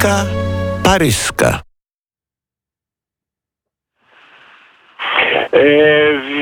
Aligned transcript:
Kronika 0.00 0.24
paryska. 0.84 1.60
E, 5.52 5.62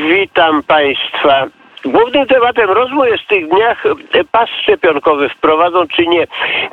witam 0.08 0.62
Państwa. 0.62 1.57
Głównym 1.84 2.26
tematem 2.26 2.70
rozmów 2.70 3.06
w 3.24 3.26
tych 3.26 3.48
dniach 3.48 3.86
e, 3.86 4.24
pas 4.32 4.48
szczepionkowy 4.62 5.28
wprowadzą 5.28 5.86
czy 5.86 6.06
nie. 6.06 6.26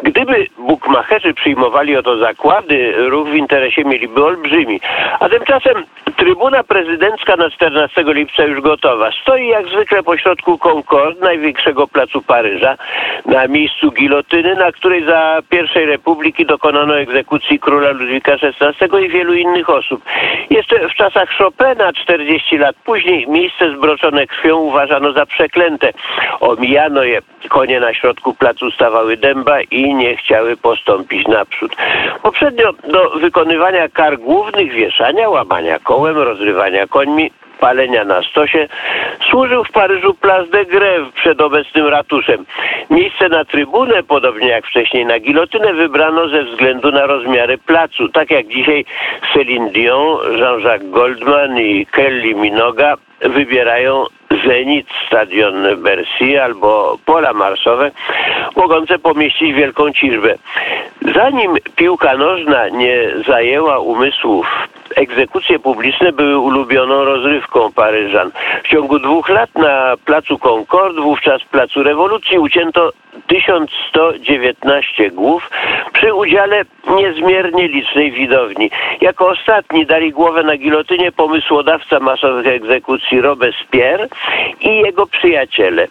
Gdyby 0.04 0.48
bukmacherzy 0.58 1.34
przyjmowali 1.34 1.98
o 1.98 2.04
to 2.04 2.18
zakłady, 2.18 2.94
ruch 3.10 3.28
w 3.28 3.36
interesie 3.36 3.84
mieliby 3.84 4.24
olbrzymi. 4.24 4.80
A 5.20 5.30
tymczasem 5.30 5.84
Trybuna 6.18 6.64
prezydencka 6.64 7.36
na 7.36 7.50
14 7.50 8.04
lipca 8.08 8.44
już 8.44 8.62
gotowa. 8.62 9.10
Stoi 9.22 9.48
jak 9.48 9.68
zwykle 9.68 10.04
pośrodku 10.04 10.58
Concorde, 10.58 11.22
największego 11.22 11.88
placu 11.88 12.22
Paryża, 12.22 12.78
na 13.26 13.48
miejscu 13.48 13.92
gilotyny, 13.92 14.56
na 14.56 14.72
której 14.72 15.06
za 15.06 15.40
pierwszej 15.50 15.86
republiki 15.86 16.46
dokonano 16.46 17.00
egzekucji 17.00 17.60
króla 17.60 17.92
Ludwika 17.92 18.34
XVI 18.34 19.06
i 19.06 19.10
wielu 19.10 19.34
innych 19.34 19.70
osób. 19.70 20.04
Jeszcze 20.50 20.90
w 20.90 20.94
czasach 20.94 21.30
Chopina, 21.38 21.94
40 21.94 22.58
lat 22.58 22.76
później, 22.86 23.28
miejsce 23.28 23.76
zbroczone 23.78 24.28
krwią 24.28 24.72
uważano 24.96 25.14
za 25.14 25.26
przeklęte. 25.26 25.94
Omijano 26.40 27.04
je. 27.04 27.22
Konie 27.50 27.80
na 27.80 27.94
środku 27.94 28.34
placu 28.34 28.72
stawały 28.72 29.18
dęba 29.18 29.62
i 29.62 29.94
nie 29.94 30.16
chciały 30.18 30.58
postąpić 30.58 31.28
naprzód. 31.28 31.76
Poprzednio 32.24 32.74
do 32.74 33.10
wykonywania 33.10 33.90
kar 33.90 34.18
głównych 34.18 34.72
wieszania, 34.72 35.30
łamania 35.30 35.80
kołem, 35.80 36.18
rozrywania 36.18 36.88
końmi, 36.88 37.32
palenia 37.60 38.04
na 38.04 38.22
stosie, 38.24 38.68
służył 39.30 39.64
w 39.64 39.72
Paryżu 39.72 40.14
Place 40.14 40.48
de 40.48 40.66
Grève 40.66 41.12
przed 41.12 41.42
obecnym 41.42 41.88
ratuszem. 41.88 42.46
Miejsce 42.90 43.30
na 43.30 43.46
trybunę, 43.46 44.04
podobnie 44.04 44.48
jak 44.48 44.66
wcześniej 44.66 45.06
na 45.06 45.20
gilotynę, 45.20 45.74
wybrano 45.74 46.30
ze 46.30 46.44
względu 46.44 46.92
na 46.92 47.06
rozmiary 47.06 47.58
placu. 47.58 48.10
Tak 48.10 48.32
jak 48.32 48.48
dzisiaj 48.48 48.86
Céline 49.34 49.72
Dion, 49.72 50.18
Jean-Jacques 50.40 50.90
Goldman 50.90 51.60
i 51.60 51.86
Kelly 51.86 52.36
Minoga 52.36 52.96
wybierają 53.22 54.06
Zenit, 54.48 54.88
stadion 55.08 55.82
Bercy 55.84 56.44
albo 56.44 56.98
pola 57.06 57.34
marsowe, 57.34 57.92
mogące 58.56 59.00
pomieścić 59.00 59.54
wielką 59.54 59.92
ciżbę. 59.92 60.36
Zanim 61.16 61.56
piłka 61.76 62.18
nożna 62.18 62.70
nie 62.70 63.10
zajęła 63.28 63.80
umysłów, 63.80 64.48
egzekucje 64.96 65.60
publiczne 65.60 66.12
były 66.12 66.38
ulubioną 66.38 67.04
rozrywką 67.04 67.72
Paryżan. 67.72 68.32
W 68.64 68.68
ciągu 68.68 69.00
dwóch 69.00 69.30
lat 69.30 69.50
na 69.56 69.94
placu 70.06 70.40
Concorde, 70.40 71.02
wówczas 71.02 71.44
placu 71.44 71.84
rewolucji, 71.84 72.40
ucięto 72.40 72.92
1119 73.28 75.12
głów 75.12 75.50
przy 75.94 76.14
udziale 76.14 76.66
niezmiernie 76.98 77.68
licznej 77.68 78.12
widowni. 78.12 78.70
Jako 79.02 79.28
ostatni 79.28 79.86
dali 79.86 80.12
głowę 80.12 80.44
na 80.44 80.58
gilotynie 80.58 81.12
pomysłodawca 81.12 82.00
masowych 82.00 82.48
egzekucji 82.48 83.22
Robespierre 83.22 84.08
i 84.62 84.78
jego 84.78 85.08
przyjaciele. 85.08 85.88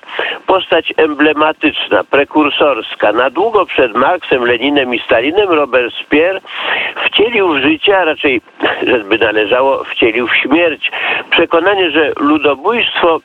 Postać 0.46 0.92
emblematyczna, 0.96 2.04
prekursorska. 2.04 3.12
Na 3.12 3.30
długo 3.30 3.66
przed 3.66 3.94
Marksem, 3.94 4.44
Leninem 4.44 4.94
i 4.94 4.98
Stalinem 4.98 5.48
Robespierre 5.48 6.40
wcielił 7.06 7.54
w 7.54 7.58
życie, 7.58 7.98
a 7.98 8.04
raczej, 8.04 8.40
żeby 8.98 9.18
należało, 9.18 9.84
wcielił 9.84 10.28
w 10.28 10.36
śmierć. 10.36 10.90
Przekonanie, 11.30 11.90
że 11.90 12.12
ludobójstwo 12.20 13.20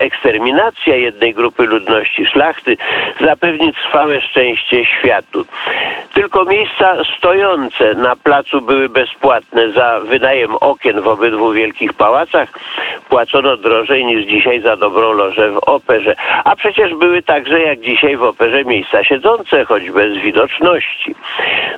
eksterminacja 0.00 0.96
jednej 0.96 1.34
grupy 1.34 1.62
ludności 1.62 2.26
szlachty 2.26 2.76
zapewni 3.20 3.72
trwałe 3.72 4.20
szczęście 4.20 4.84
światu. 4.84 5.44
Tylko 6.14 6.44
miejsca 6.44 6.96
stojące 7.18 7.94
na 7.94 8.16
placu 8.16 8.60
były 8.60 8.88
bezpłatne. 8.88 9.70
Za 9.70 10.00
wynajem 10.00 10.54
okien 10.60 11.00
w 11.00 11.08
obydwu 11.08 11.52
wielkich 11.52 11.92
pałacach 11.92 12.48
płacono 13.08 13.56
drożej 13.56 14.04
niż 14.04 14.26
dzisiaj 14.26 14.60
za 14.60 14.76
dobrą 14.76 15.12
lożę 15.12 15.50
w 15.50 15.58
operze. 15.58 16.14
A 16.44 16.56
przecież 16.56 16.94
były 16.94 17.22
także 17.22 17.60
jak 17.60 17.80
dzisiaj 17.80 18.16
w 18.16 18.22
operze 18.22 18.64
miejsca 18.64 19.04
siedzące, 19.04 19.64
choć 19.64 19.90
bez 19.90 20.18
widoczności. 20.18 21.14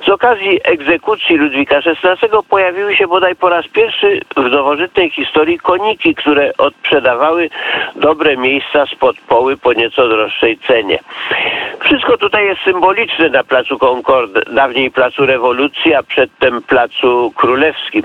Z 0.05 0.09
okazji 0.09 0.59
egzekucji 0.63 1.37
Ludwika 1.37 1.77
XVI 1.77 2.37
pojawiły 2.49 2.95
się 2.95 3.07
bodaj 3.07 3.35
po 3.35 3.49
raz 3.49 3.67
pierwszy 3.67 4.21
w 4.37 4.51
nowożytnej 4.51 5.09
historii 5.09 5.59
koniki, 5.59 6.15
które 6.15 6.51
odprzedawały 6.57 7.49
dobre 7.95 8.37
miejsca 8.37 8.85
spod 8.85 9.17
poły 9.27 9.57
po 9.57 9.73
nieco 9.73 10.07
droższej 10.07 10.57
cenie. 10.57 10.99
Wszystko 11.79 12.17
tutaj 12.17 12.45
jest 12.45 12.61
symboliczne 12.61 13.29
na 13.29 13.43
placu 13.43 13.79
Concorde, 13.79 14.41
dawniej 14.41 14.91
placu 14.91 15.25
rewolucji, 15.25 15.93
a 15.93 16.03
przedtem 16.03 16.61
placu 16.61 17.31
królewskim. 17.35 18.03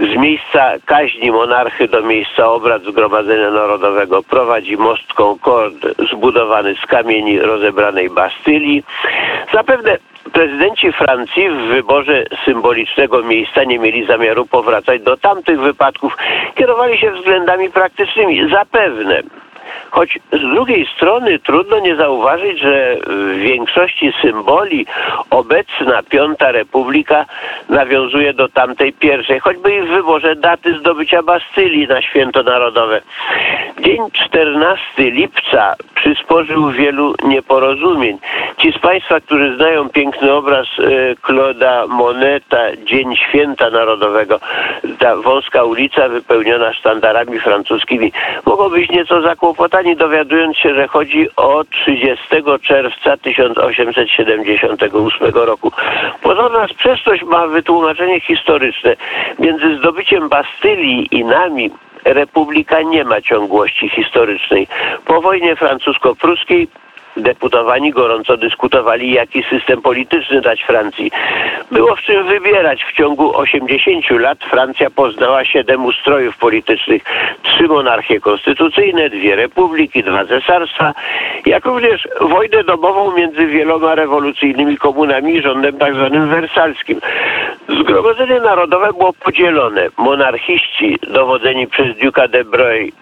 Z 0.00 0.16
miejsca 0.16 0.72
kaźni 0.86 1.30
monarchy 1.30 1.88
do 1.88 2.02
miejsca 2.02 2.50
obrad 2.52 2.82
Zgromadzenia 2.82 3.50
Narodowego 3.50 4.22
prowadzi 4.22 4.76
most 4.76 5.14
Concorde 5.14 5.88
zbudowany 6.12 6.74
z 6.74 6.86
kamieni 6.86 7.40
rozebranej 7.40 8.10
Bastylii. 8.10 8.82
Zapewne 9.52 9.98
Prezydenci 10.32 10.92
Francji 10.92 11.50
w 11.50 11.56
wyborze 11.56 12.24
symbolicznego 12.44 13.22
miejsca 13.22 13.64
nie 13.64 13.78
mieli 13.78 14.06
zamiaru 14.06 14.46
powracać 14.46 15.02
do 15.02 15.16
tamtych 15.16 15.60
wypadków. 15.60 16.16
Kierowali 16.54 16.98
się 16.98 17.10
względami 17.10 17.70
praktycznymi. 17.70 18.50
Zapewne 18.50 19.22
Choć 19.90 20.18
z 20.32 20.40
drugiej 20.40 20.86
strony 20.96 21.38
trudno 21.38 21.78
nie 21.78 21.96
zauważyć, 21.96 22.60
że 22.60 22.96
w 23.06 23.38
większości 23.38 24.12
symboli 24.22 24.86
obecna 25.30 26.02
Piąta 26.02 26.52
Republika 26.52 27.26
nawiązuje 27.68 28.34
do 28.34 28.48
tamtej 28.48 28.92
pierwszej, 28.92 29.40
choćby 29.40 29.74
i 29.76 29.82
w 29.82 29.88
wyborze 29.88 30.36
daty 30.36 30.78
zdobycia 30.78 31.22
Bastylii 31.22 31.88
na 31.88 32.02
święto 32.02 32.42
narodowe. 32.42 33.00
Dzień 33.80 33.98
14 34.12 35.10
lipca 35.10 35.74
przysporzył 36.00 36.70
wielu 36.70 37.14
nieporozumień. 37.24 38.18
Ci 38.58 38.72
z 38.72 38.78
Państwa, 38.78 39.20
którzy 39.20 39.56
znają 39.56 39.88
piękny 39.88 40.32
obraz 40.32 40.66
e, 40.78 40.82
Claude'a 41.14 41.88
Moneta, 41.88 42.76
Dzień 42.84 43.16
Święta 43.16 43.70
Narodowego, 43.70 44.40
ta 44.98 45.16
wąska 45.16 45.64
ulica 45.64 46.08
wypełniona 46.08 46.72
sztandarami 46.72 47.40
francuskimi, 47.40 48.12
mogą 48.46 48.68
być 48.68 48.90
nieco 48.90 49.22
zakłopotani, 49.22 49.96
dowiadując 49.96 50.56
się, 50.56 50.74
że 50.74 50.88
chodzi 50.88 51.28
o 51.36 51.64
30 51.64 52.26
czerwca 52.62 53.16
1878 53.16 55.34
roku. 55.34 55.72
Pozorna 56.22 56.68
sprzeczność 56.68 57.22
ma 57.22 57.46
wytłumaczenie 57.46 58.20
historyczne. 58.20 58.96
Między 59.38 59.78
zdobyciem 59.78 60.28
Bastylii 60.28 61.08
i 61.10 61.24
nami 61.24 61.70
Republika 62.04 62.82
nie 62.82 63.04
ma 63.04 63.20
ciągłości 63.20 63.88
historycznej. 63.88 64.66
Po 65.04 65.20
wojnie 65.20 65.56
francusko-pruskiej 65.56 66.68
deputowani 67.16 67.90
gorąco 67.90 68.36
dyskutowali, 68.36 69.12
jaki 69.12 69.42
system 69.42 69.82
polityczny 69.82 70.40
dać 70.40 70.62
Francji. 70.62 71.10
Było 71.70 71.96
w 71.96 72.02
czym 72.02 72.26
wybierać. 72.26 72.84
W 72.84 72.96
ciągu 72.96 73.36
80 73.36 74.10
lat 74.10 74.38
Francja 74.50 74.90
poznała 74.90 75.44
siedem 75.44 75.84
ustrojów 75.84 76.36
politycznych. 76.36 77.02
Trzy 77.42 77.64
monarchie 77.68 78.20
konstytucyjne, 78.20 79.10
dwie 79.10 79.36
republiki, 79.36 80.02
dwa 80.02 80.24
cesarstwa, 80.26 80.94
jak 81.46 81.64
również 81.64 82.08
wojnę 82.20 82.64
domową 82.64 83.16
między 83.16 83.46
wieloma 83.46 83.94
rewolucyjnymi 83.94 84.76
komunami 84.76 85.34
i 85.34 85.42
rządem 85.42 85.78
tak 85.78 85.94
zwanym 85.94 86.28
wersalskim. 86.28 87.00
Zgromadzenie 87.78 88.40
Narodowe 88.40 88.92
było 88.92 89.12
podzielone. 89.12 89.88
Monarchiści 89.96 90.98
dowodzeni 91.12 91.66
przez 91.66 91.98
Duca 91.98 92.28
de 92.28 92.44
Broglie 92.44 92.92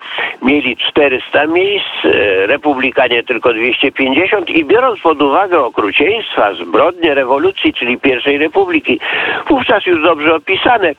mieli 0.42 0.76
400 0.76 1.46
miejsc, 1.46 1.86
e, 2.04 2.46
republikanie 2.46 3.22
tylko 3.22 3.52
250 3.52 4.50
i 4.50 4.64
biorąc 4.64 5.00
pod 5.00 5.22
uwagę 5.22 5.60
okrucieństwa, 5.60 6.54
zbrodnie 6.54 7.14
rewolucji, 7.14 7.74
czyli 7.74 7.98
pierwszej 7.98 8.38
republiki, 8.38 9.00
wówczas 9.48 9.86
już 9.86 10.02
dobrze 10.02 10.34
opisane, 10.34 10.92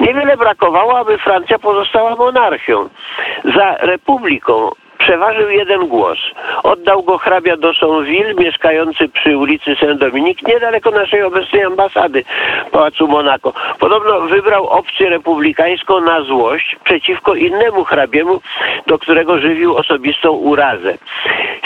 niewiele 0.00 0.36
brakowało, 0.36 0.98
aby 0.98 1.18
Francja 1.18 1.58
pozostała 1.58 2.16
monarchią. 2.16 2.88
Za 3.44 3.76
republiką 3.76 4.70
przeważył 5.00 5.50
jeden 5.50 5.88
głos. 5.88 6.18
Oddał 6.62 7.02
go 7.02 7.18
hrabia 7.18 7.56
Dosonville, 7.56 8.34
mieszkający 8.34 9.08
przy 9.08 9.36
ulicy 9.36 9.76
Saint-Dominique, 9.76 10.48
niedaleko 10.48 10.90
naszej 10.90 11.22
obecnej 11.22 11.62
ambasady 11.62 12.24
Pałacu 12.72 13.08
Monaco. 13.08 13.52
Podobno 13.78 14.20
wybrał 14.20 14.66
opcję 14.66 15.10
republikańską 15.10 16.00
na 16.00 16.22
złość 16.22 16.76
przeciwko 16.84 17.34
innemu 17.34 17.84
hrabiemu, 17.84 18.40
do 18.86 18.98
którego 18.98 19.38
żywił 19.38 19.76
osobistą 19.76 20.30
urazę. 20.30 20.98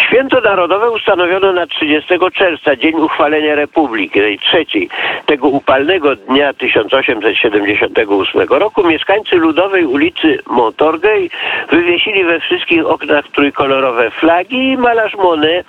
Święto 0.06 0.40
Narodowe 0.40 0.90
ustanowiono 0.90 1.52
na 1.52 1.66
30 1.66 2.14
czerwca, 2.34 2.76
dzień 2.76 2.94
uchwalenia 2.94 3.54
Republiki, 3.54 4.20
tej 4.20 4.38
trzeciej. 4.38 4.88
Tego 5.26 5.48
upalnego 5.48 6.16
dnia 6.16 6.52
1878 6.52 8.48
roku 8.48 8.84
mieszkańcy 8.84 9.36
Ludowej 9.36 9.86
ulicy 9.86 10.38
Montorgej 10.46 11.30
wywiesili 11.70 12.24
we 12.24 12.40
wszystkich 12.40 12.86
oknach 12.86 13.28
trójkolorowe 13.28 14.10
flagi 14.10 14.68
i 14.72 14.76
malarz 14.76 15.14
Monet, 15.14 15.66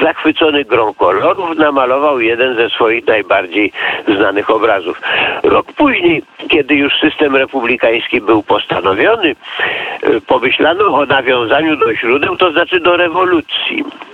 zachwycony 0.00 0.64
grą 0.64 0.94
kolorów, 0.94 1.58
namalował 1.58 2.20
jeden 2.20 2.56
ze 2.56 2.68
swoich 2.68 3.06
najbardziej 3.06 3.72
znanych 4.16 4.50
obrazów. 4.50 5.00
Rok 5.42 5.72
później, 5.72 6.22
kiedy 6.48 6.74
już 6.74 6.92
system 7.00 7.36
republikański 7.36 8.20
był 8.20 8.42
postanowiony, 8.42 9.28
y, 9.28 10.20
pomyślano 10.20 10.84
o 10.84 11.06
nawiązaniu 11.06 11.76
do 11.76 11.94
źródeł, 11.94 12.36
to 12.36 12.52
znaczy 12.52 12.80
do 12.80 12.96
rewolucji. 12.96 13.73
team. 13.74 14.13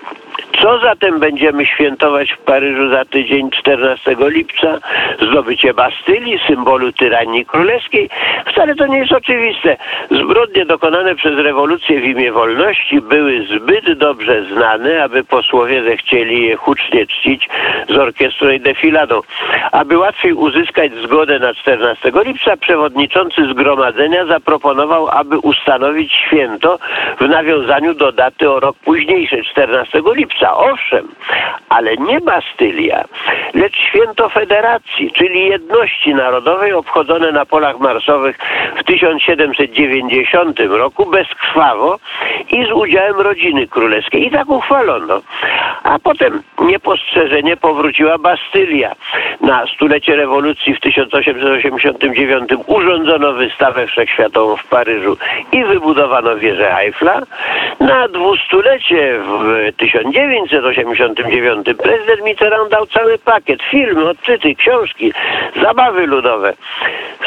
Co 0.63 0.79
zatem 0.79 1.21
będziemy 1.21 1.67
świętować 1.67 2.33
w 2.33 2.39
Paryżu 2.39 2.91
za 2.91 3.05
tydzień 3.05 3.51
14 3.51 4.17
lipca? 4.21 4.79
Zdobycie 5.31 5.75
Bastylii, 5.75 6.41
symbolu 6.47 6.93
tyranii 6.93 7.47
królewskiej? 7.47 8.11
Wcale 8.47 8.75
to 8.75 8.87
nie 8.87 8.99
jest 8.99 9.13
oczywiste. 9.13 9.77
Zbrodnie 10.11 10.67
dokonane 10.67 11.15
przez 11.15 11.39
rewolucję 11.39 12.01
w 12.01 12.05
imię 12.05 12.33
wolności 12.33 13.01
były 13.01 13.47
zbyt 13.47 13.93
dobrze 13.99 14.45
znane, 14.45 15.05
aby 15.05 15.25
posłowie 15.25 15.83
zechcieli 15.83 16.47
je 16.47 16.57
hucznie 16.57 17.07
czcić 17.07 17.49
z 17.89 17.99
orkiestrą 17.99 18.51
i 18.51 18.61
defiladą. 18.61 19.21
Aby 19.73 19.99
łatwiej 19.99 20.33
uzyskać 20.33 20.93
zgodę 21.05 21.39
na 21.39 21.55
14 21.55 22.13
lipca, 22.25 22.57
przewodniczący 22.57 23.49
zgromadzenia 23.51 24.27
zaproponował, 24.27 25.09
aby 25.09 25.39
ustanowić 25.39 26.13
święto 26.13 26.79
w 27.21 27.29
nawiązaniu 27.29 27.95
do 27.95 28.13
daty 28.13 28.51
o 28.51 28.61
rok 28.61 28.77
późniejszy, 28.85 29.43
14 29.43 30.03
lipca 30.15 30.50
owszem, 30.57 31.09
ale 31.69 31.97
nie 31.97 32.21
Bastylia, 32.21 33.05
lecz 33.55 33.77
święto 33.77 34.29
Federacji, 34.29 35.13
czyli 35.13 35.47
jedności 35.47 36.15
narodowej 36.15 36.73
obchodzone 36.73 37.33
na 37.33 37.47
polach 37.47 37.79
marsowych 37.79 38.39
w 38.77 38.85
1790 38.85 40.61
roku 40.61 41.07
bezkrwawo 41.07 41.99
i 42.51 42.65
z 42.65 42.73
udziałem 42.73 43.21
rodziny 43.21 43.67
królewskiej. 43.67 44.27
I 44.27 44.31
tak 44.31 44.49
uchwalono. 44.49 45.21
A 45.83 45.99
potem 45.99 46.43
niepostrzeżenie 46.59 47.57
powróciła 47.57 48.19
Bastylia. 48.19 48.95
Na 49.41 49.67
stulecie 49.75 50.17
rewolucji 50.17 50.75
w 50.75 50.81
1889 50.81 52.51
urządzono 52.67 53.33
wystawę 53.33 53.87
wszechświatową 53.87 54.57
w 54.57 54.65
Paryżu 54.65 55.17
i 55.53 55.65
wybudowano 55.65 56.37
wieżę 56.37 56.79
Eiffla. 56.79 57.21
Na 57.81 58.09
dwustulecie 58.09 59.19
w 59.19 59.73
1989 60.49 61.67
prezydent 61.83 62.25
Mitterrand 62.25 62.71
dał 62.71 62.87
cały 62.87 63.19
pakiet, 63.19 63.63
filmy, 63.71 64.09
odczyty, 64.09 64.55
książki, 64.55 65.13
zabawy 65.63 66.07
ludowe. 66.07 66.55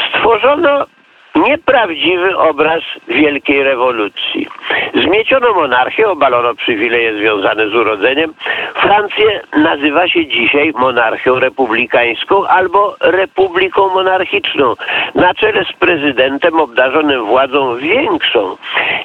Stworzono 0.08 0.86
nieprawdziwy 1.34 2.38
obraz 2.38 2.82
wielkiej 3.08 3.62
rewolucji. 3.62 4.46
Zmieciono 4.94 5.54
monarchię, 5.54 6.08
obalono 6.08 6.54
przywileje 6.54 7.18
związane 7.18 7.68
z 7.68 7.74
urodzeniem. 7.74 8.34
Francję 8.74 9.40
nazywa 9.56 10.08
się 10.08 10.26
dzisiaj 10.26 10.72
monarchią 10.78 11.38
republikańską 11.38 12.46
albo 12.46 12.96
republiką 13.00 13.88
monarchiczną, 13.88 14.74
na 15.14 15.34
czele 15.34 15.64
z 15.64 15.72
prezydentem 15.78 16.60
obdarzonym 16.60 17.24
władzą 17.24 17.76
większą 17.76 18.56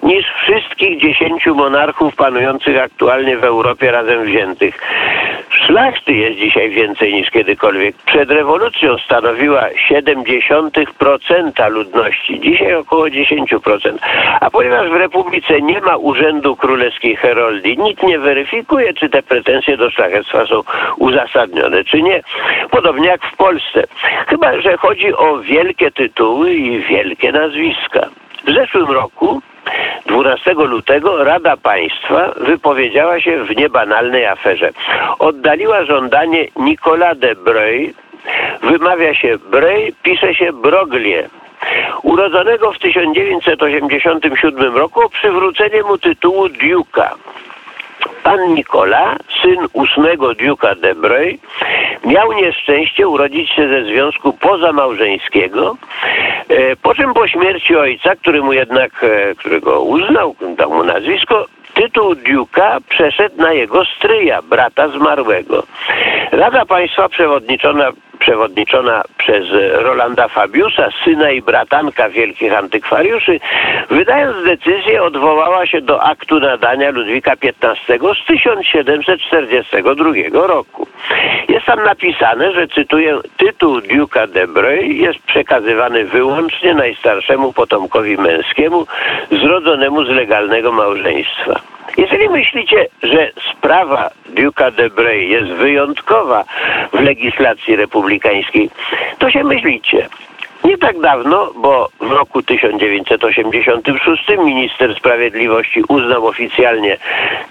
niż 0.04 0.26
wszystkich 0.44 1.02
dziesięciu 1.02 1.56
monarchów 1.56 2.16
panujących 2.16 2.78
aktualnie 2.78 3.38
w 3.38 3.44
Europie 3.44 3.92
razem 3.92 4.24
wziętych. 4.24 4.80
Szlachty 5.50 6.14
jest 6.14 6.40
dzisiaj 6.40 6.70
więcej 6.70 7.14
niż 7.14 7.30
kiedykolwiek. 7.30 7.96
Przed 7.96 8.32
rewolucją 8.32 8.98
stanowiła 8.98 9.62
0,7% 9.92 11.72
ludności, 11.72 12.40
dzisiaj 12.40 12.76
około 12.76 13.06
10%. 13.06 13.98
A 14.40 14.50
ponieważ 14.50 14.90
w 14.90 14.96
Republice 14.96 15.62
nie 15.62 15.82
ma 15.82 15.98
urzędu 15.98 16.56
królewskiej 16.56 17.16
heroldii, 17.16 17.78
nikt 17.78 18.04
nie 18.04 18.20
weryfikuje, 18.20 18.94
czy 18.94 19.10
te 19.10 19.24
pretensje 19.24 19.78
do 19.78 19.92
szlachectwa 19.92 20.46
są 20.46 20.62
uzasadnione, 20.98 21.84
czy 21.84 22.02
nie. 22.02 22.22
Podobnie 22.72 23.08
jak 23.08 23.26
w 23.26 23.38
Polsce. 23.38 23.84
Chyba, 24.28 24.62
że 24.62 24.78
chodzi 24.78 25.14
o 25.14 25.40
wielkie 25.40 25.92
tytuły 25.92 26.54
i 26.54 26.80
wielkie 26.80 27.32
nazwiska. 27.32 28.10
W 28.48 28.54
zeszłym 28.54 28.92
roku 28.92 29.42
12 30.06 30.54
lutego 30.54 31.24
Rada 31.24 31.58
Państwa 31.58 32.34
wypowiedziała 32.38 33.20
się 33.22 33.44
w 33.44 33.56
niebanalnej 33.56 34.26
aferze. 34.26 34.70
Oddaliła 35.20 35.84
żądanie 35.84 36.48
Nicolas 36.56 37.20
de 37.20 37.36
Breuil, 37.36 37.94
wymawia 38.62 39.14
się 39.14 39.38
Breuil, 39.38 39.94
pisze 40.04 40.36
się 40.36 40.54
Broglie, 40.54 41.30
urodzonego 42.04 42.72
w 42.72 42.80
1987 42.80 44.78
roku 44.78 45.02
o 45.02 45.10
przywrócenie 45.10 45.84
mu 45.84 45.98
tytułu 45.98 46.48
Duke'a. 46.48 47.10
Pan 48.24 48.54
Nikola, 48.54 49.16
syn 49.42 49.68
ósmego 49.74 50.32
Duke'a 50.32 50.76
de 50.80 50.96
Breuil, 50.96 51.38
miał 52.06 52.34
nieszczęście 52.34 53.08
urodzić 53.08 53.50
się 53.50 53.68
ze 53.68 53.84
związku 53.84 54.34
pozamałżeńskiego, 54.34 55.78
po 56.82 56.96
czym 56.96 57.14
po 57.14 57.28
śmierci 57.28 57.76
ojca, 57.76 58.16
który 58.16 58.42
mu 58.42 58.54
jednak, 58.54 59.04
e, 59.04 59.36
którego 59.36 59.82
uznał, 59.82 60.36
dał 60.58 60.74
mu 60.74 60.84
nazwisko, 60.84 61.46
tytuł 61.74 62.14
Duke'a 62.14 62.82
przeszedł 62.90 63.42
na 63.42 63.54
jego 63.54 63.86
stryja, 63.86 64.42
brata 64.42 64.88
zmarłego. 64.88 65.64
Rada 66.40 66.66
Państwa 66.66 67.10
przewodniczona 67.10 67.92
przewodniczona 68.20 69.04
przez 69.18 69.46
Rolanda 69.72 70.28
Fabiusa, 70.28 70.90
syna 71.04 71.32
i 71.32 71.42
bratanka 71.42 72.10
wielkich 72.10 72.58
antykwariuszy, 72.58 73.40
wydając 73.90 74.46
decyzję 74.46 75.04
odwołała 75.04 75.66
się 75.66 75.82
do 75.82 76.04
aktu 76.04 76.40
nadania 76.40 76.92
Ludwika 76.92 77.32
XV 77.32 78.00
z 78.24 78.26
1742 78.28 80.48
roku. 80.48 80.88
Jest 81.50 81.66
tam 81.66 81.84
napisane, 81.84 82.54
że 82.54 82.68
cytuję, 82.68 83.20
tytuł 83.38 83.80
Duke'a 83.80 84.28
de 84.28 84.48
Breuil 84.48 85.02
jest 85.02 85.20
przekazywany 85.20 86.06
wyłącznie 86.06 86.74
najstarszemu 86.74 87.54
potomkowi 87.54 88.18
męskiemu 88.18 88.86
zrodzonemu 89.32 90.06
z 90.06 90.10
legalnego 90.10 90.72
małżeństwa. 90.72 91.79
Jeżeli 91.98 92.30
myślicie, 92.30 92.88
że 93.04 93.32
sprawa 93.56 94.10
Duke'a 94.30 94.72
de 94.72 94.90
Breuil 94.90 95.30
jest 95.30 95.52
wyjątkowa 95.52 96.44
w 96.94 97.00
legislacji 97.00 97.76
republikańskiej, 97.76 98.70
to 99.20 99.32
się 99.32 99.44
myślicie. 99.44 100.10
Nie 100.70 100.78
tak 100.78 101.00
dawno, 101.00 101.52
bo 101.56 101.90
w 102.00 102.12
roku 102.12 102.44
1986 102.44 104.28
minister 104.38 104.96
sprawiedliwości 104.96 105.84
uznał 105.88 106.28
oficjalnie 106.28 106.98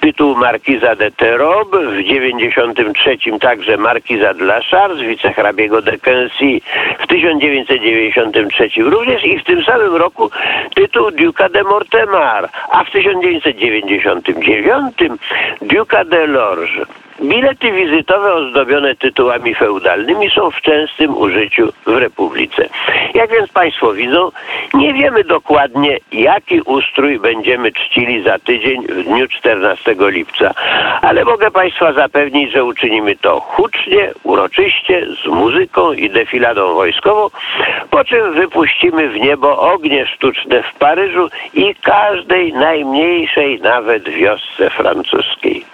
tytuł 0.00 0.37
markiza 0.37 0.94
de 0.94 1.10
Terob, 1.10 1.70
w 1.70 1.96
1993 1.96 3.18
także 3.40 3.76
markiza 3.76 4.34
de 4.34 4.44
la 4.44 4.60
Charge, 4.70 5.04
wicehrabiego 5.04 5.82
de 5.82 5.98
Quincy, 5.98 6.60
w 6.98 7.06
1993 7.06 8.68
również 8.76 9.25
i 9.25 9.38
w 9.38 9.44
tym 9.44 9.64
samym 9.64 9.96
roku 9.96 10.30
tytuł 10.75 11.10
Duca 11.10 11.48
de 11.48 11.62
Mortemar, 11.62 12.48
a 12.70 12.84
w 12.84 12.90
1999 12.90 14.94
Duca 15.62 16.04
de 16.04 16.26
Lorge. 16.26 16.87
Bilety 17.20 17.72
wizytowe 17.72 18.34
ozdobione 18.34 18.94
tytułami 18.94 19.54
feudalnymi 19.54 20.30
są 20.30 20.50
w 20.50 20.60
częstym 20.60 21.16
użyciu 21.16 21.72
w 21.87 21.96
Republice. 21.96 22.68
Jak 23.14 23.30
więc 23.30 23.52
Państwo 23.52 23.92
widzą, 23.92 24.30
nie 24.75 24.94
wiemy 24.94 25.25
dokładnie, 25.25 25.98
jaki 26.12 26.60
ustrój 26.60 27.18
będziemy 27.18 27.72
czcili 27.72 28.22
za 28.22 28.38
tydzień 28.38 28.87
w 28.87 29.04
dniu 29.04 29.28
14 29.28 29.96
lipca, 29.98 30.54
ale 31.02 31.25
mogę 31.25 31.50
Państwa 31.50 31.92
zapewnić, 31.92 32.52
że 32.52 32.64
uczynimy 32.64 33.16
to 33.16 33.40
hucznie, 33.40 34.10
uroczyście, 34.22 35.06
z 35.25 35.26
muzyką 35.26 35.92
i 35.92 36.10
defiladą 36.10 36.75
wojskową, 36.75 37.28
po 37.90 38.04
czym 38.04 38.32
wypuścimy 38.32 39.08
w 39.08 39.20
niebo 39.20 39.58
ognie 39.72 40.06
sztuczne 40.06 40.62
w 40.62 40.78
Paryżu 40.78 41.28
i 41.54 41.75
każdej 41.75 42.52
najmniejszej 42.52 43.60
nawet 43.60 44.08
wiosce 44.08 44.70
francuskiej. 44.70 45.64